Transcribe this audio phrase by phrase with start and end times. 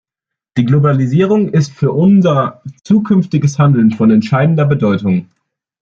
[0.57, 2.63] Die Globalisierung ist für unser
[3.05, 5.29] künftiges Handeln von entscheidender Bedeutung.